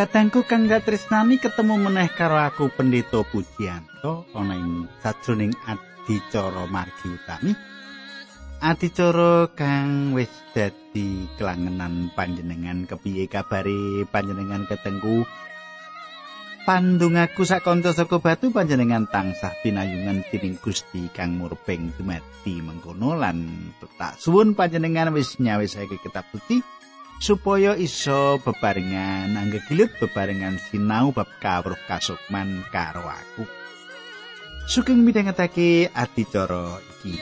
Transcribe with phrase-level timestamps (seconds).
[0.00, 7.52] Kadangku kang tresnani ketemu meneh karo aku Pendeta Pujianto ana ing sajroning adicara margi utami.
[8.64, 12.88] Adicara kang wis dadi kelangenan panjenengan.
[12.88, 15.28] Kepiye kabare panjenengan ketengku
[16.64, 23.20] Pandungaku sak kanca saka batu panjenengan tansah pinayungan tining Gusti kang murbeng dumati mengkono.
[23.20, 23.68] Lan
[24.00, 26.64] tak suwun panjenengan wis nyawisake kitab putih
[27.20, 33.44] supaya iso bebarengan anggegilut bebarengan sinau bab kawruh kasukman karo aku.
[34.64, 37.20] Sugeng midhangetake adicara iki.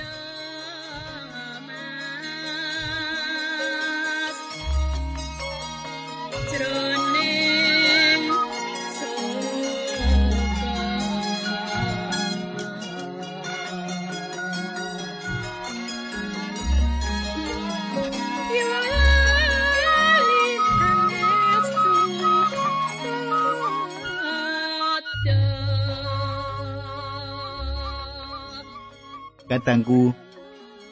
[29.48, 30.12] Kadangku,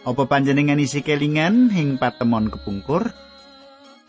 [0.08, 3.12] apa panjenengan isi kelingan ing patemon kepungkur?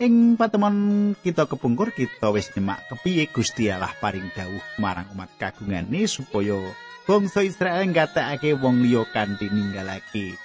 [0.00, 6.08] Ing patemon kita kepungkur kita wis nyemak kepiye Gusti Allah paring dawuh marang umat kagungane
[6.08, 6.56] supaya
[7.04, 10.38] bangsa Israel ngatakake wong liya kanthi ninggalake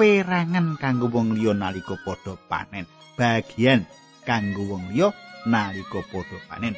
[0.00, 2.88] perangan kanggo wong liya nalika padha panen.
[3.20, 3.84] Bagian
[4.24, 5.12] kanggo wong liya
[5.44, 6.72] nalika padha panen.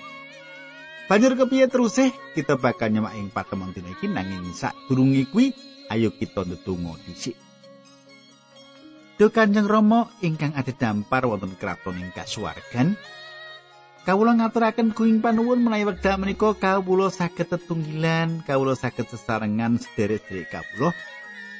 [1.12, 2.00] Banjur kepiye terus
[2.32, 5.52] kita bakal nyemak ing patemon dina iki nanging sadurunge kuwi
[5.92, 7.36] ayo kita ndedonga dhisik.
[9.20, 12.96] Duh Kanjeng Rama ingkang dampar wonten kraton ing kasuwargan.
[14.08, 20.96] Kawula ngaturaken kuing panuwun menawi wekdal menika kawula saged tetunggilan, kawula saged sesarengan sederek-sederek kawula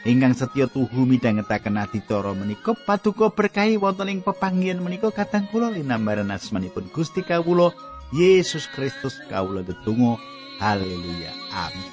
[0.09, 6.32] ingkang setya tuhu midhangetaken adicara menika paduka berkahi wonten ing pepanggihan menika katang kula linambaran
[6.32, 10.21] asmanipun Gusti kawula Yesus Kristus kawula tetunggo
[10.61, 11.33] haleluya.
[11.49, 11.93] Amin.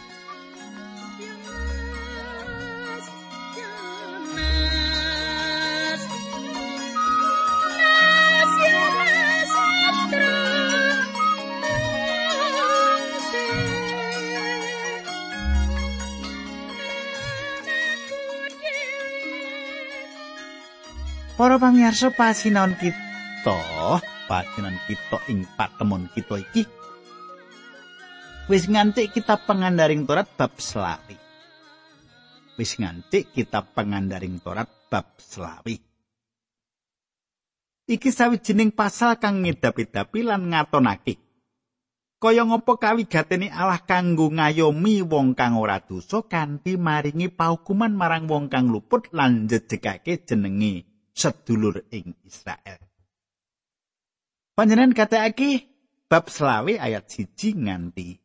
[21.40, 26.62] Para pamirsa pasinon kita pasinon kita ing patemon kita iki.
[28.45, 31.17] Wis ngantik kita pengandaring Torat bab selawi.
[32.53, 35.81] Wis ngantik kita pengandaring Torat bab selawi.
[37.89, 41.18] Iki sawijining pasal kang ngedapi-dapi lan ngatonake.
[42.19, 48.51] Kaya ngapa kawigatene Allah kanggo ngayomi wong kang ora dosa kanthi maringi paukuman marang wong
[48.51, 50.84] kang luput lan jejegake jenenge
[51.16, 52.88] sedulur ing Israel
[54.59, 55.71] Panjenengan katakake
[56.11, 58.19] bab selawe ayat siji nganti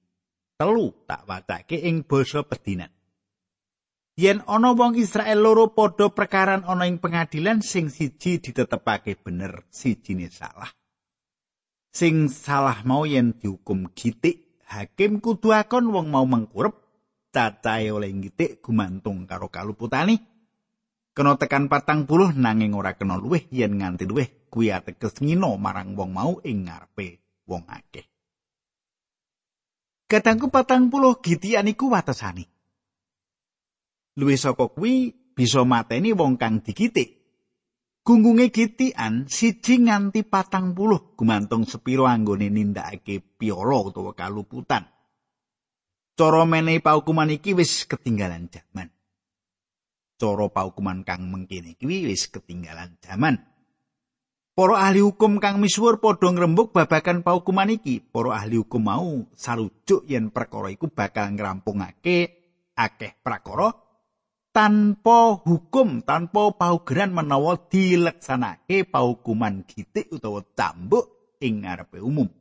[0.59, 2.91] telu tak wacake ing basa pedinan.
[4.19, 10.27] Yen ana wong Israel loro padha perkaran ana ing pengadilan sing siji ditetepake bener, sijine
[10.27, 10.75] salah.
[11.95, 16.75] Sing salah mau yen dihukum gitik, hakim kudu akon wong mau mengkurep
[17.31, 20.34] cacahe oleh gitik gumantung karo kaluputane.
[21.15, 25.95] Kena tekan patang puluh nanging ora kena luwih yen nganti luwih kuwi ateges ngino marang
[25.95, 28.03] wong mau ing ngarepe wong akeh.
[30.11, 32.51] Katangku patang puluh gitian iku watesane.
[34.19, 37.23] Luwih saka kuwi bisa mateni wong kang digitik.
[38.03, 44.91] Gunggunge gitian siji nganti patang puluh gumantung sepiro anggone nindakake piala utawa kaluputan.
[46.19, 48.91] Cara menehi paukuman iki wis ketinggalan jaman.
[50.25, 53.45] Cara paukuman kang mengkene iki wis ketinggalan jaman.
[54.57, 58.01] Para ahli hukum kang misuwur padha ngrembug babagan paukuman iki.
[58.01, 62.41] Para ahli hukum mau sarujuk yen perkara iku bakal ngrampungake
[62.73, 63.77] akeh prakara
[64.49, 72.33] tanpa hukum, tanpa paugeran menawa dileksanake paukuman gitik utawa cambuk ing ngarepe umum.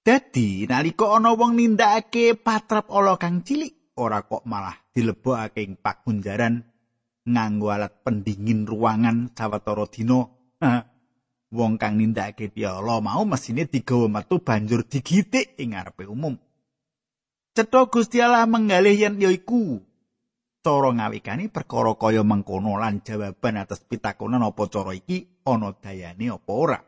[0.00, 6.66] Dadi nalika ana wong nindakake patrap ala kang cilik, ora kok malah dilebokake ing pakunjaran
[7.24, 10.28] nganggo alat pendingin ruangan sawetara dina
[11.54, 16.34] wong kang nindakake piala mau mesine digawa metu banjur digitik ing ngarepe umum.
[17.54, 19.78] Cetha Gusti Allah menggalih yen yaiku
[20.58, 26.52] cara ngawikani perkara kaya mengkono lan jawaban atas pitakonan apa cara iki ana dayane apa
[26.52, 26.78] ora.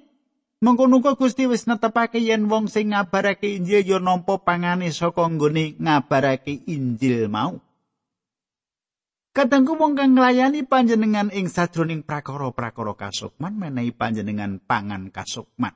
[0.62, 6.68] mengkono Gusti wis netepake yen wong sing ngabarake Injil ya nampa pangane saka nggone ngabarake
[6.68, 7.65] Injil mau
[9.36, 15.76] Kadangku wong kang nglayani panjenengan ing sadroning prakara-prakara kasukman menehi panjenengan pangan kasukman.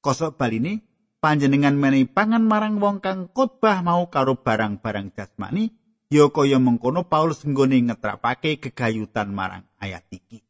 [0.00, 0.80] Kosok baline
[1.20, 5.68] panjenengan menehi pangan marang wong kang khotbah mau karo barang-barang jasmani,
[6.08, 10.40] ya kaya mengkono Paulus nggone ngetrapake kegayutan marang ayat iki.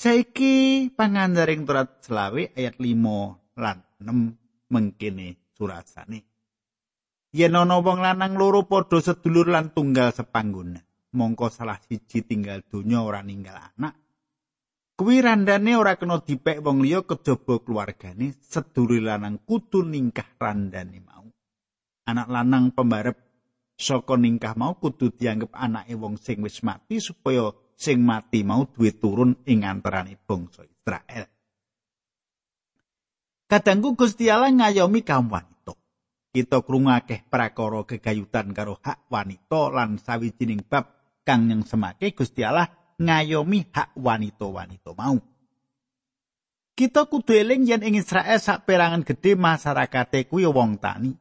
[0.00, 6.33] Saiki pangandaring turat selawe ayat 5 lan 6 mengkene surasane.
[7.34, 10.78] Yen ana wong lanang loro padha sedulur lan tunggal sepangguna
[11.14, 13.98] mongko salah siji tinggal donya ora ninggal anak.
[14.94, 21.26] Kuwi randane ora kena dipek wong liya kejaba keluargane sedulur lanang kudu ningkah randane mau.
[22.06, 23.18] Anak lanang pembarep
[23.74, 28.94] saka ningkah mau kudu dianggep anake wong sing wis mati supaya sing mati mau duwe
[28.94, 31.26] turun ing antaraning bangsa Israel.
[33.50, 35.53] Kadangku Gusti Allah ngayomi kaum wanita
[36.34, 40.90] kita krungu akeh prakara gegayutan karo hak wanita lan sawijining bab
[41.22, 42.66] kang yang semake Gusti Allah
[42.98, 45.14] ngayomi hak wanita-wanita mau.
[46.74, 51.14] Kita kudu eling yen ing Israel sak perangan gedhe masyarakate kuwi wong tani.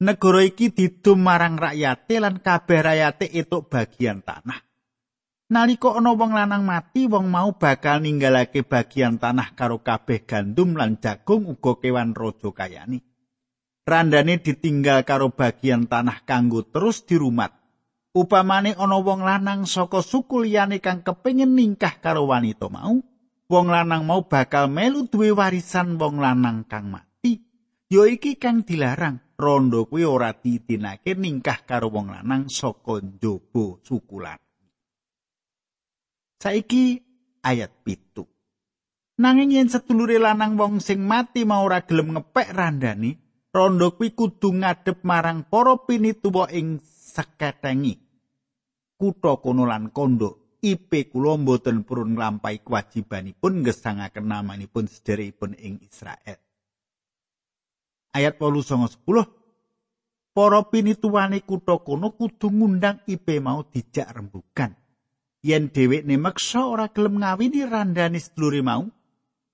[0.00, 4.64] Negara iki didum marang rakyate lan kabeh rakyate etuk bagian tanah.
[5.52, 11.00] Nalika ana wong lanang mati, wong mau bakal ninggalake bagian tanah karo kabeh gandum lan
[11.00, 13.07] jagung uga kewan raja kayani.
[13.88, 17.56] Randane ditinggal karo bagian tanah kanggo terus dirumat.
[18.12, 23.00] Upamane ana wong lanang saka suku liyane kang kepengin ningkah karo wanita mau,
[23.48, 27.40] wong lanang mau bakal melu duwe warisan wong lanang kang mati.
[27.88, 29.24] Ya iki kang dilarang.
[29.38, 34.38] Rondo kuwi ora ditinake ningkah karo wong lanang saka njaba suku lan.
[36.42, 36.98] Saiki
[37.46, 38.26] ayat pitu.
[39.22, 44.52] Nanging yen sedulure lanang wong sing mati mau ora gelem ngepek randane, rondo kuwi kudu
[44.60, 47.96] ngadep marang para pinituwa ing seketengi.
[48.98, 56.38] Kutha kono lan kondo IP kula mboten purun nglampahi kewajibanipun ngesangaken namanipun sederekipun ing Israel.
[58.10, 59.38] Ayat 8 10
[60.34, 64.74] para pinituwane kutha kono kudu ngundang IP mau dijak rembugan.
[65.46, 68.90] Yen dhewekne meksa ora gelem ngawini randane sedulure mau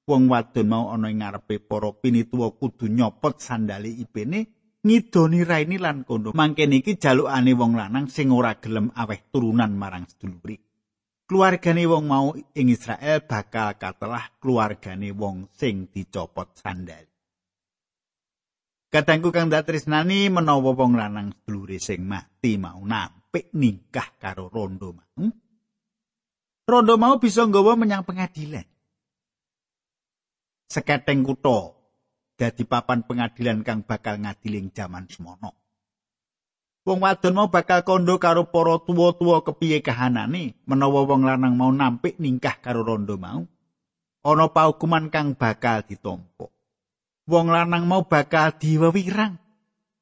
[0.05, 4.39] wong wadon mau ana ing ngarepe para pinituwa kudu nyopot sandale ipene
[4.85, 10.05] ngidoni raini lan kono mangke niki jalukane wong lanang sing ora gelem aweh turunan marang
[10.05, 10.61] seduluri
[11.25, 17.09] keluargane wong mau ing Israel bakal katelah keluargane wong sing dicopot sandal
[18.95, 25.27] Kadangku kang datrisnani menawa wong lanang sedulure sing mati mau nampik nikah karo rondo mau.
[26.63, 28.63] Rondo mau bisa nggawa menyang pengadilan
[30.69, 31.75] seketeng kutha
[32.35, 35.55] dadi papan pengadilan kang bakal ngadiling jaman semono.
[36.85, 42.21] Wong wadon mau bakal kondo karo para tuwa-tuwa kepiye kahanane menawa wong lanang mau nampik
[42.21, 43.41] ningkah karo rondo mau.
[44.25, 46.53] Ana paukuman kang bakal ditompo.
[47.25, 49.41] Wong lanang mau bakal diwewirang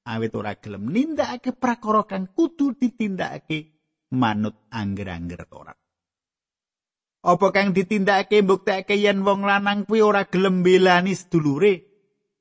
[0.02, 3.78] awit ora gelem nindakake prakara kang kudu ditindakake
[4.10, 5.81] manut angger-angger Torat.
[7.22, 11.86] Apa kang ditindakake mbuktekake yen wong lanang kuwi ora gelem belani sedulure,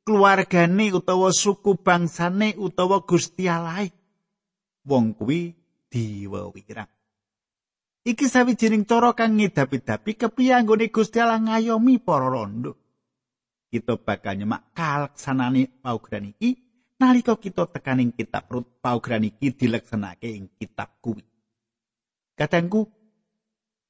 [0.02, 3.86] keluargane utawa suku bangsane utawa Gusti Allah.
[4.82, 5.54] Wong kuwi
[5.94, 6.90] diwewirang.
[8.02, 12.74] Iki sawijining cara kang ngidapi-dapi kepiye anggone Gusti Allah ngayomi para rondo.
[13.70, 16.72] Kita bakal nyemak kalaksanane paugeran iki
[17.02, 21.26] Nalika kita tekaning kitab Rut paugeran iki dileksanake ing kitab kuwi.
[22.38, 22.86] Katengku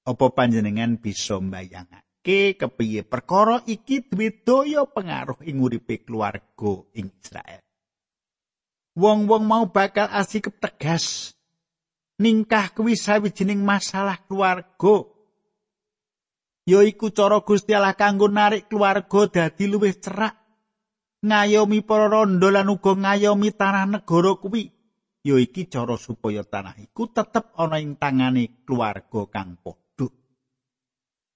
[0.02, 7.62] apa panjenengan bisa mbayangake kepiye perkara iki duwe daya pengaruh ing uripe keluarga ing Israel.
[8.98, 11.38] Wong-wong mau bakal asik tegas
[12.20, 15.08] ningkah kuwi sawijining masalah keluarga.
[16.68, 20.38] Yaiku cara Gusti Allah kanggo narik keluarga dadi luwih cerak
[21.26, 24.70] ngayomi para rondo lan uga ngayomi tanah negara kuwi
[25.22, 29.58] ya iki cara supaya tanah iku tetep ana ing tangane keluarga kang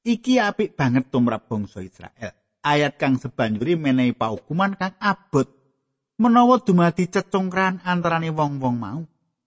[0.05, 5.49] iki apik banget tumrap bangsa Israel ayat kang sebanjuri menehi paukuman kang abot
[6.21, 9.01] menawa dumadi cecungkran antarane wong-wong mau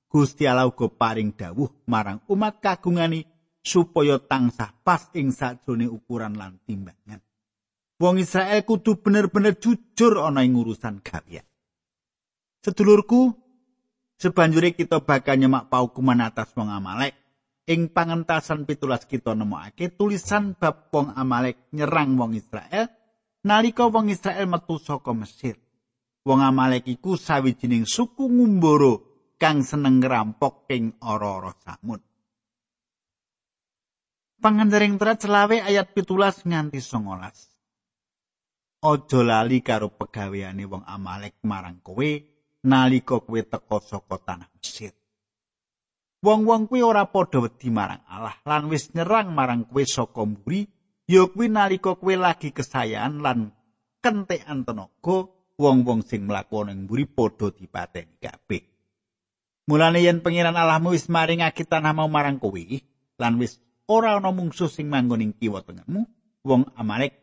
[0.08, 3.22] Gusti Allah uga paring dawuh marang umat kagungani
[3.62, 7.22] supaya tansah pas ing sajrone ukuran lan timbangan
[7.98, 11.42] Wong Israel kudu bener-bener jujur ana ing urusan gawean.
[12.62, 13.34] Sedulurku,
[14.22, 17.18] sebanjure kita bakal nyemak paukuman atas wong Amalek.
[17.68, 22.88] Ing pangentasan pitulas kita nemokake tulisan bab wong Amalek nyerang wong Israel
[23.44, 25.60] nalika wong Israel metu saka Mesir.
[26.24, 28.96] Wong Amalek iku sawijining suku ngumbara
[29.36, 32.00] kang seneng ngerampok ing ora-ora samud.
[34.40, 37.48] Pangandaring terat selawe ayat pitulas nganti songolas.
[38.78, 42.10] aja lali karo pegaweane wong Amalek marang kowe
[42.62, 44.97] nalika kowe teka saka tanah Mesir.
[46.18, 50.66] Wong-wong kuwi ora padha wedi marang Allah lan wis nyerang marang kowe saka mburi,
[51.06, 53.54] ya kuwi nalika kowe lagi kesayan lan
[54.02, 58.62] kentekan tenaga, wong-wong sing mlaku ning mburi padha dipateni kabeh.
[59.70, 62.62] Mulane yen pangeran Allahmu wis maringake tanah mau marang kowe
[63.14, 66.02] lan wis ora ana mungsuh sing manggon ing kiwa tengahmu,
[66.42, 67.14] wong Amalek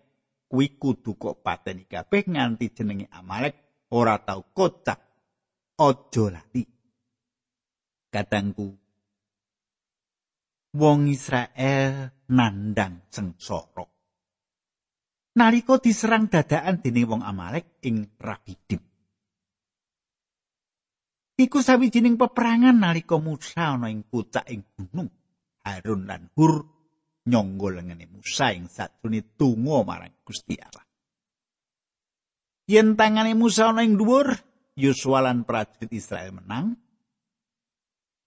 [0.47, 3.59] kuwi kudu kok pateni kabeh nganti jenenge Amalek
[3.91, 5.03] ora tau kocak
[5.75, 6.63] aja lali
[8.07, 8.84] katangku
[10.75, 13.87] wong Israel nandang sengsara
[15.39, 18.83] nalika diserang dadakan dening wong Amalek ing Rafidim
[21.35, 25.11] Iku sawijining peperangan nalika Musa ana ing pucak ing gunung
[25.67, 26.63] Harun lan Hur
[27.27, 30.85] nyangga lengene Musa ing sajrone tungo marang Gusti Allah.
[32.71, 34.31] Yen tangane Musa ana ing dhuwur,
[34.79, 36.79] Yosua lan prajurit Israel menang.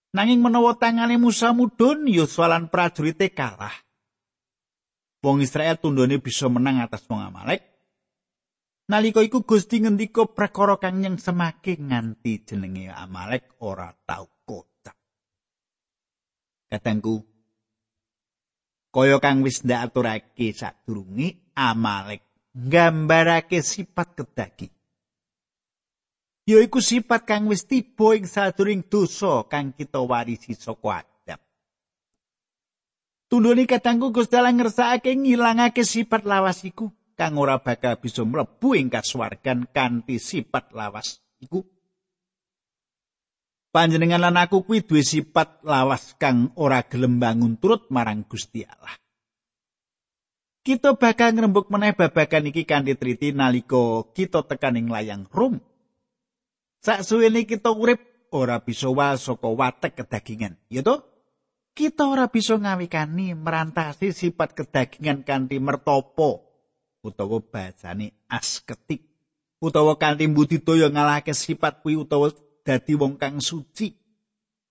[0.09, 3.73] Nanging menawa tangane Musa mudhun, Yosua lan prajurite kalah.
[5.21, 7.61] Wong Israel tundone bisa menang atas wong Amalek.
[8.89, 14.97] Nalika iku Gusti ngendika prakara kang nyeng semake nganti jenenge Amalek ora tau kocak.
[16.73, 17.21] Katengku,
[18.89, 22.25] kaya kang wis ndak aturake sadurunge Amalek
[22.57, 24.17] nggambarake sifat
[26.49, 31.37] Yaiku sifat kang wis tiba ing sadurung dosa kang kita warisi saka Adam.
[33.29, 38.89] Tundune katangku Gusti Allah ngersakake ngilangake sifat lawas iku kang ora bakal bisa mlebu ing
[38.89, 41.61] kasuwargan kanthi sifat lawas iku.
[43.69, 48.97] panjenengan lan aku kuwi duwe sifat lawas kang ora gelem bangun turut marang Gusti Allah.
[50.65, 55.68] Kita bakal ngrembug meneh babagan iki kanthi triti nalika kita tekan ing layang Rum.
[56.79, 61.03] Saksuwene kita urip ora bisa wae saka watek kedagingan, ya toh?
[61.75, 66.43] Kita ora bisa ngawikani merantasi sifat kedagingan kanthi mertopo
[66.99, 69.07] utawa bahasane asketik
[69.63, 72.31] utawa kanthi budidaya ngalahke sifat kuwi utawa
[72.63, 73.95] dadi wong kang suci.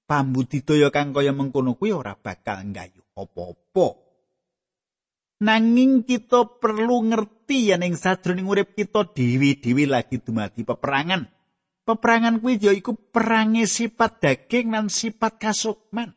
[0.09, 3.89] Pambudidaya kang kaya mengkono kuwi ora bakal nggayuh apa-apa.
[5.45, 11.38] Nanging kita perlu ngerti yen ing sajroning urip kita dewi-dewi lagi dumadi peperangan.
[11.89, 16.13] Peperangan kuwi ya iku perange sifat daging lan sifat kasukman.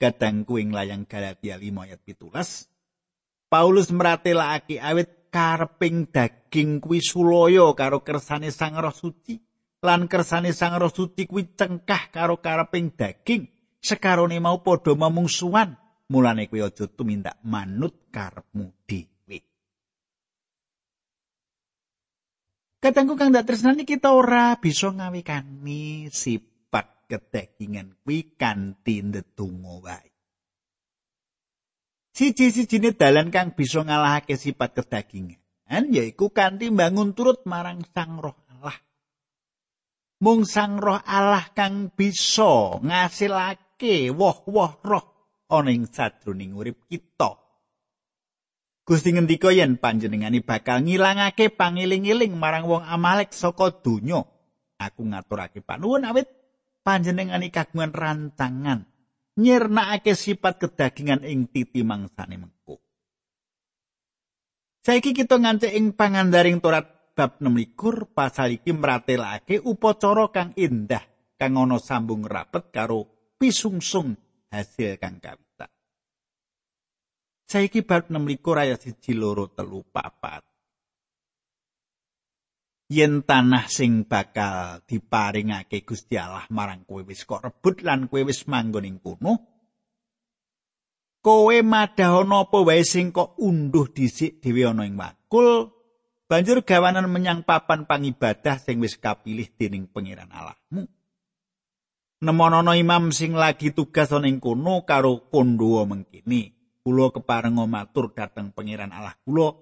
[0.00, 3.52] Kadang kuing layang Galatia 5 ayat 17.
[3.52, 9.36] Paulus meratelakake awit karping daging kuwi sulaya karo kersane Sang Roh Suci.
[9.84, 13.44] lan kersane Sang Roh Suci kuwi cengkah karo kareping daging
[13.84, 15.76] sekarone mau padha memungsuhan
[16.08, 19.13] mulane kuwi aja tumindak manut karepmu dhewe
[22.84, 30.12] Katangku kang dak tresnani kita ora bisa ngawikani sifat kedagingan kuwi kanthi ndedonga wae
[32.12, 35.40] Siji-sijine dalan kang bisa ngalahake sifat kedagingan
[35.88, 38.44] yaiku kanthi bangun turut marang Sang Roh
[40.24, 45.04] mung sang roh Allah kang bisa ngasilake woh-woh roh
[45.52, 47.43] ana ing sadroning urip kita.
[48.84, 54.28] Gusti ngendika yen panjenengani bakal ngilangake pangiling-iling marang wong Amalek saka donya
[54.76, 56.28] Aku ngaturake panuwun awit
[56.84, 58.84] panjenengani kagungan rancangan
[59.40, 62.78] nyirnakake sifat kedagingan ing titi mangsane mengko.
[64.84, 71.02] Saiki kita ngancik ing pangandaring Torat bab 26 pasal iki mratelake upacara kang indah
[71.40, 73.08] kang ana sambung rapet karo
[73.40, 74.18] pisungsung
[74.52, 75.70] hasil kang kawitan.
[77.54, 80.42] Saiki bab 26 ayat 1 loro telu papat.
[82.92, 88.44] yen tanah sing bakal diparingake Gusti Allah marang kowe wis kok rebut lan kowe wis
[88.44, 89.40] manggon ing kono
[91.24, 95.74] kowe madhahono apa wae sing kok unduh dhisik dhewe ana ing wakul
[96.28, 100.86] banjur gawanan menyang papan pangibadah sing wis kapilih dening pangeran Allahmu
[102.22, 106.53] nemono imam sing lagi tugas ana ing kono karo kondowo mengkini
[106.84, 109.56] kula kepareng matur dhateng pangeran Allah kula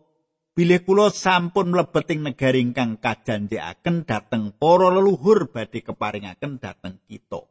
[0.59, 7.47] bilih kula sampun mlebet ing negari ingkang kajanjekaken dhateng para leluhur badhe keparingaken dhateng kita.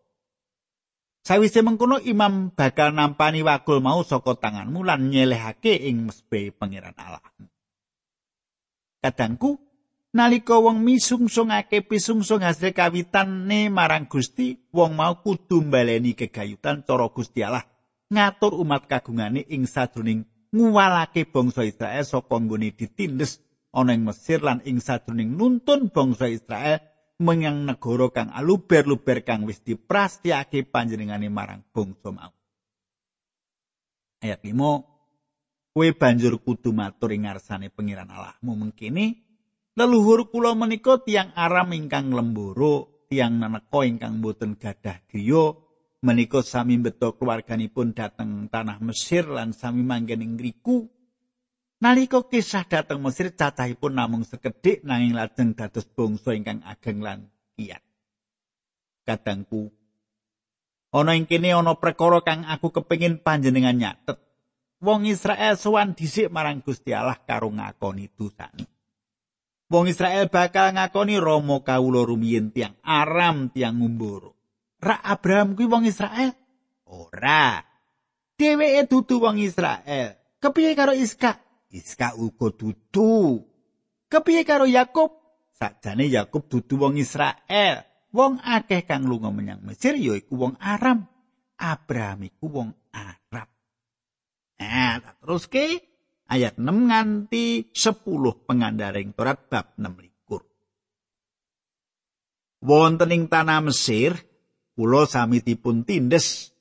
[1.21, 7.21] Sawise mengkono imam bakal nampani wakul mau saka tanganmu lan nyelehake ing mesbe pangeran Allah.
[8.99, 9.55] Kadangku
[10.11, 17.45] nalika wong misungsungake pisungsung hasil kawitane marang Gusti, wong mau kudu mbaleni kegayutan cara Gusti
[17.45, 17.70] Allah
[18.11, 23.39] ngatur umat kagungane ing sadroning nguwalake bangsa Israel saka nggone ditindes
[23.71, 26.83] ana ing Mesir lan ing sadurunge nuntun bangsa Israel
[27.23, 32.33] menyang negara kang aluber-luber kang wis diprastyake panjenengane marang bangsa mau.
[34.21, 34.91] Ayat 5
[35.71, 39.23] Kowe banjur kudu matur ing ngarsane pangeran Allahmu mengkini
[39.79, 45.55] leluhur kula menika tiang aram ingkang lemboro tiang naneka ingkang boten gadah griya
[46.01, 50.89] menika sami beto keluarganipun dateng tanah Mesir lan sami manggen ing ngriku.
[51.81, 57.25] Nalika kisah dateng Mesir cacahipun namung sekedhik nanging lajeng dados bangsa ingkang ageng lan
[57.57, 57.81] kiyat
[59.01, 59.73] kadangku
[60.91, 64.19] ana ing kene ana perkara kang aku kepengin panjenengan nyatet.
[64.81, 68.65] Wong Israel sowan dhisik marang Gusti Allah karo ngakoni dosane.
[69.71, 74.40] Wong Israel bakal ngakoni Rama kawula rumiyin tiang Aram tiang Ngumboro.
[74.81, 76.33] Ra Abraham kuwi wong Israel?
[76.89, 77.61] Ora.
[78.33, 80.17] Dheweke dudu wong Israel.
[80.41, 81.37] Kepiye karo Iska?
[81.69, 83.45] Iska uga dudu.
[84.09, 85.13] Kepiye karo Yakub?
[85.53, 87.85] Sakjane Yakub dudu wong Israel.
[88.09, 91.05] Wong akeh kang lunga menyang Mesir ya iku wong Aram.
[91.61, 93.47] Abraham iku wong Arab.
[94.57, 95.77] Nah, terus ke
[96.25, 98.01] ayat 6 nganti 10
[98.49, 100.41] pengandaring Torat bab 6 likur.
[102.65, 104.17] Wonten ing tanah Mesir,
[104.75, 106.51] kula sami dipun tindes.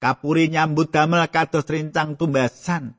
[0.00, 2.96] Kapuri nyambut damel kados rencang tumbasan.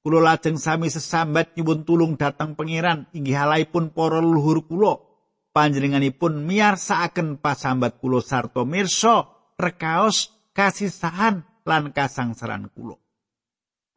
[0.00, 3.04] Kula lajeng sami sesambat nyuwun tulung datang pangeran.
[3.12, 5.04] Inggih halaipun para leluhur kula.
[5.52, 9.28] Panjenenganipun miyarsakaken pasambat kula sarta mirsa
[9.60, 12.96] rekaos kasisahan lan kasangsaran kula.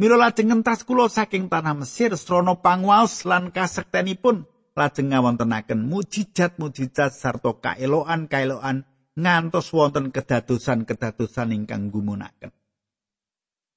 [0.02, 4.50] Mila lajeng ngentas kula saking tanah Mesir srana pangwaos lan kasektenipun.
[4.76, 8.91] Lajeng ngawontenaken mujizat-mujizat sarta kaeloan-kaeloan
[9.22, 12.50] ngantos wonten kedadosan-kedadosan ingkang gumunaken.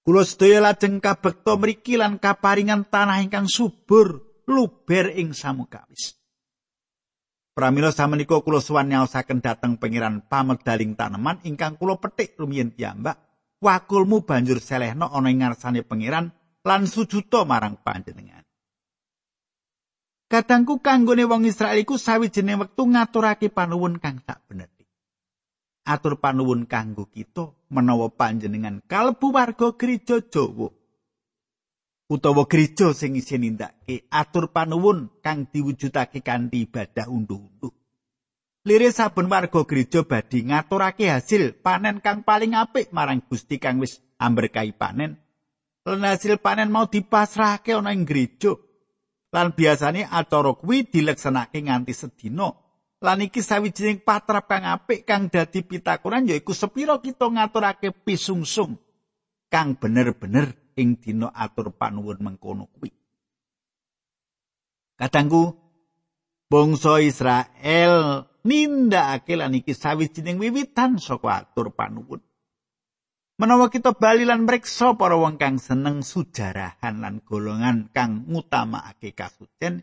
[0.04, 6.16] Kula sedaya lajeng kabekta mriki lan kaparingan tanah ingkang subur luber ing samukawis.
[7.54, 13.16] Pramila samenika kula suwan nyaosaken dhateng pangeran pamedaling taneman ingkang kula petik rumiyin piyambak,
[13.62, 16.34] wakulmu banjur selehna ana ing ngarsane pangeran
[16.66, 18.42] lan sujuta marang panjenengan.
[20.26, 24.73] Kadangku kanggone wong Israel iku sawijining wektu ngaturake panuwun kang tak bener.
[25.84, 30.72] Atur panuwun kanggo kita menawa panjenengan kalbu warga gereja Jawa.
[32.04, 37.72] Utawa gereja sing isih nindakake atur panuwun kang diwujudake kanthi ibadah unduh-unduh
[38.64, 44.00] lire saben warga gereja badhe ngaturake hasil panen kang paling apik marang Gusti kang wis
[44.16, 45.20] amberkahi panen.
[45.84, 48.56] Lan hasil panen mau dipasrahake ana ing gereja.
[49.36, 52.56] Lan biasane acara kuwi dileksanake nganti sedina
[53.04, 58.80] Lan iki sawijining patrap kang apik kang dadi pitakonan yaiku sepira kita ngaturake pisungsung
[59.52, 62.88] kang bener-bener ing dina atur panuwun mengkono kuwi.
[64.96, 65.52] Kadangku
[66.48, 72.24] bangsa Israel nindakake lan iki sawijining wiwitan saka atur panuwun.
[73.36, 79.82] Menawa kita bali lan mreksa para wong kang seneng sujarahan lan golongan kang ngutamakake kasucen,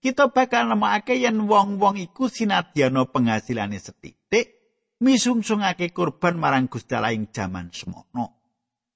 [0.00, 4.60] kita bakal nemokake yen wong-wong iku sinadyana penghasilane setitik
[5.00, 8.40] misungsungake kurban marang Gusti Allah ing jaman semono.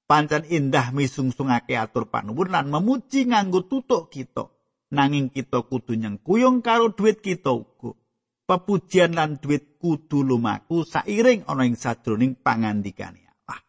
[0.05, 4.53] Pancen indah misungsungake atur panuwun lan memuji nganggo tutuk kita.
[4.93, 7.97] Nanging kita kudu nyengkuyung karo duit kita uga.
[8.45, 13.61] pepujian lan duit kudu lumaku sairing ana ing sadroning pangandikane Allah.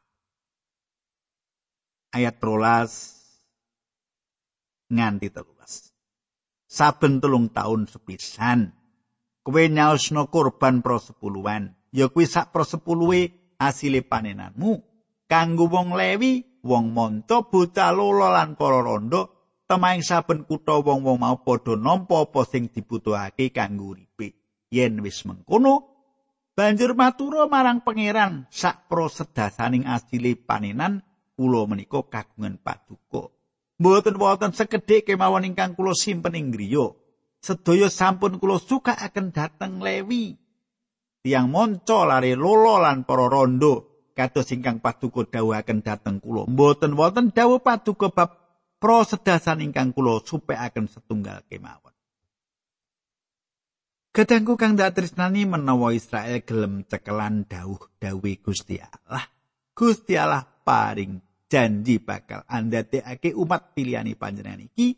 [2.11, 5.94] Ayat 13 nganti 13.
[6.75, 8.75] Saben telung taun sepisan.
[9.45, 14.83] Kowe nyaosno kurban pro sepuluhan, ya kuwi sak pro sepuluhe asile panenanmu.
[15.31, 19.21] Kanggo wong lewi, wong monto, buta lolo lan para rondo,
[19.69, 24.45] temaing saben kutha wong-wong mau padha nampa apa sing dibutuhake kanggo uripe.
[24.75, 25.87] yen wis mengkono
[26.55, 31.03] banjur matura marang pangeran sak prosedasaning asile panenan
[31.35, 33.34] kula menika kagungan paduka
[33.81, 36.91] mboten wonten sekedhik kemawon ingkang kula simpen ing griya.
[37.43, 40.33] Sedaya sampun kula suka akan dateng lewi.
[41.21, 46.47] Tiang monco lare lolo lan para rondo kados ingkang paduka dawuhaken dateng kula.
[46.47, 48.29] Mboten wonten dawuh paduka bab
[48.79, 51.93] prosedasan ingkang kula supekaken setunggal kemawon.
[54.15, 59.27] Kadangku kang dak tresnani menawa Israel gelem cekelan dawuh-dawe Gusti Allah.
[59.75, 61.19] Gusti Allah paring
[61.51, 64.97] janji bakal andadekake umat pilihani panjenengan iki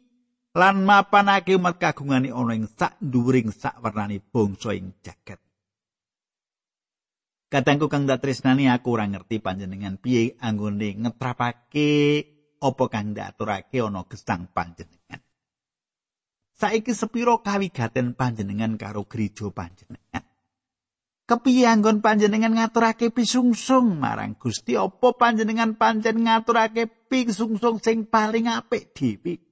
[0.58, 5.38] lan mapanake umat kagungane ana ing sak dhuwuring sak warnane bangsa ing jagat.
[7.48, 11.92] Kadangku kang dak tresnani aku ora ngerti panjenengan piye anggone ngetrapake
[12.60, 15.24] apa kang dak aturake ana gesang panjenengan.
[16.58, 20.26] saiki sepiro kawigaten panjenengan karo gereja panjenengan
[21.28, 28.96] kepiye anggon panjenengan ngaturake pisungsung marang Gusti apa panjenengan pancen ngaturake pisungsung sing paling apik
[28.96, 29.44] dhewe?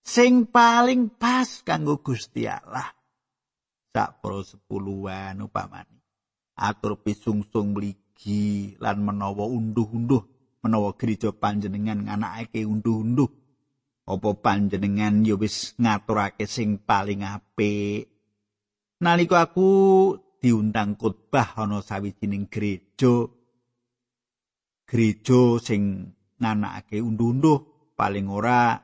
[0.00, 2.88] Sing paling pas kanggo Gusti Allah.
[3.92, 5.98] Sak pro sepuluhan upamani
[6.58, 10.24] atur pisungsung mligi lan menawa unduh-unduh
[10.64, 13.30] menawa gereja panjenengan nganakake unduh-unduh.
[14.08, 18.08] Apa panjenengan ya wis ngaturake sing paling apik?
[19.04, 19.70] Nalika aku
[20.38, 23.26] diundang khotbah ana sawijining gereja
[24.88, 28.78] gereja sing nganakake unduh-unduh paling ora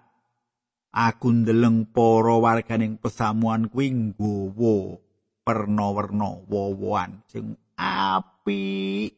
[0.90, 4.98] aku ndeleng para warganing pesamuan kuwi nggawa
[5.46, 9.14] perna-werna wowoan sing apik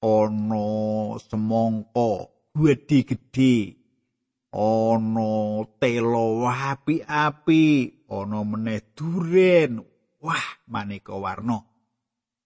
[0.00, 0.66] ana
[1.20, 3.80] semangka gedhe-gedhe
[4.50, 7.64] ana telo api-api,
[8.10, 9.78] ana meneh duren.
[10.20, 11.64] Wah, maneka warna.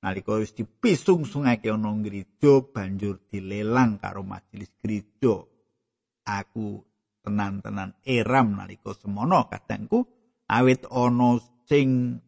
[0.04, 5.42] Nalika wis dipisung-sungake ana gereja banjur dilelang karo majelis gereja.
[6.24, 6.84] Aku
[7.24, 10.04] tenan-tenan eram nalika semono kadangku
[10.46, 12.20] awit ana sing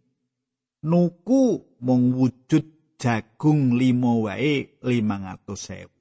[0.82, 1.42] nuku
[1.84, 5.92] mung wujud jagung limo wae 500.000.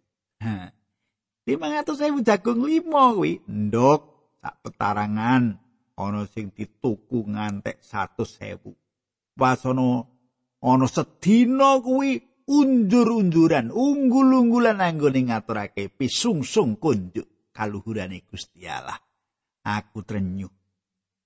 [1.46, 4.02] 500.000 jagung limo kuwi ndok
[4.40, 5.60] sak petarangan
[6.00, 8.85] ana sing dituku ngantek 100.000
[9.36, 18.98] pas ana sedina kuwi unjur-unjuran unggul-unggulan anggone ngaturake pisungsung kunjuk kaluhurane Gusti Allah
[19.68, 20.52] aku trenyuh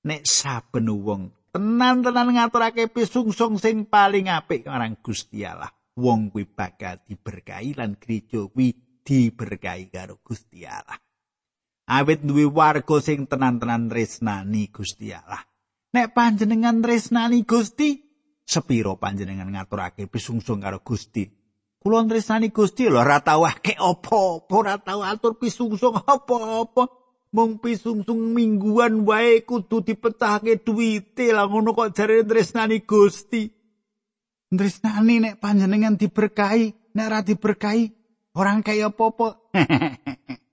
[0.04, 5.70] nek saben wong tenan-tenan ngaturake pisungsung sing paling apik marang Gusti Allah
[6.00, 8.72] wong kuwi bakal diberkahi lan gereja kuwi
[9.04, 10.96] diberkahi karo Gusti Allah.
[11.90, 15.42] Awit duwe warga sing tenan-tenan tresnani Gusti Allah.
[15.90, 17.98] Nek panjenengan tresnani Gusti,
[18.46, 21.26] sepiro panjenengan ngaturake pisungsung karo Gusti?
[21.82, 27.02] Kula tresnani Gusti lho ora tau akeh apa-apa, ora tau atur pisungsung apa-apa.
[27.30, 33.50] Mung pisungsung mingguan wae kudu dipetahke duwite lah ngono kok jare tresnani Gusti.
[34.50, 37.84] Tresnani nek panjenengan diberkahi, nek ora diberkahi
[38.38, 39.50] orang kaya popo.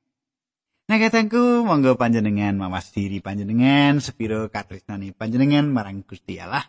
[0.87, 6.63] nah katangku monggo panjenengan mawas diri panjenengan sepiro katresnani panjenengan marang Gusti Allah.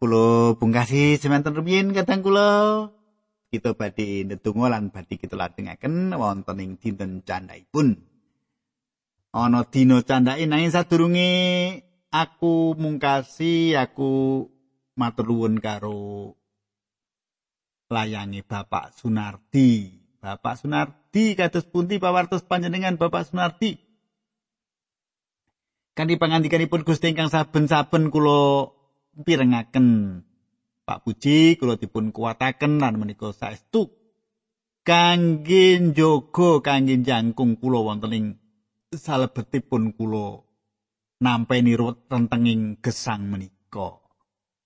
[0.00, 2.88] Kulo bungkasi semanten rumiyin katang kulo.
[3.52, 8.00] Kita badhe ndedonga lan badhe kita lajengaken wonten ing dinten candhaipun.
[9.36, 11.30] Ana dina candhake nanging sadurunge
[12.10, 14.48] aku mungkasi aku
[14.96, 16.34] matur nuwun karo
[17.92, 19.99] layangi Bapak Sunardi.
[20.20, 23.80] Bapak Sunardi kados pundi pawartos panjenengan Bapak Sunardi?
[25.96, 28.68] Kanthi pangandikanipun Gusti ingkang saben-saben kula
[29.24, 30.20] pirengaken
[30.84, 33.88] Pak Puji kula dipun kuwataken lan menika saestu
[34.84, 38.26] kangge njogo kangge jangkung kula wonten ing
[38.92, 40.44] salebetipun kula
[41.20, 44.00] nampi ruwet rentenging gesang menika.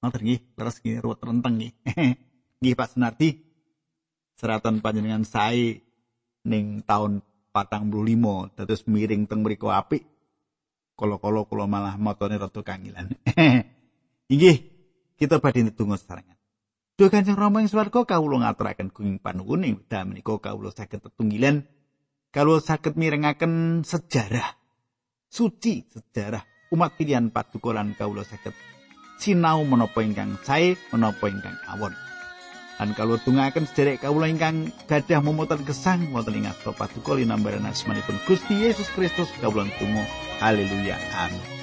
[0.03, 1.73] Ngoten nggih, leres nggih ruwet renteng nggih.
[2.63, 3.44] Nggih Pak Sunardi.
[4.35, 5.83] Seratan panjenengan sae
[6.45, 7.23] ning taun
[7.55, 10.03] patang puluh limo dados miring teng mriku apik
[10.99, 13.15] kala-kala kula malah motone rada kangilan.
[14.33, 14.75] Inggih,
[15.15, 16.39] Kita badhe ndedonga sesarengan.
[16.95, 21.67] Duh Kanjeng Rama ing swarga kawula ngaturaken gunging panuwun ing wekdal menika kawula saged tetunggilan
[22.31, 24.55] kawula saged mirengaken sejarah
[25.27, 28.55] suci sejarah umat pilihan padukulan kawula saged
[29.19, 31.95] sinau menapa ingkang sae menapa ingkang awon.
[32.75, 38.19] Lan kalau tunggaken sederek kawula ingkang gadah momoten gesang wonten ing asta paduka linambaran asmanipun
[38.27, 40.03] Gusti Yesus Kristus kawula tunggu
[40.43, 40.99] haleluya.
[41.15, 41.54] Amin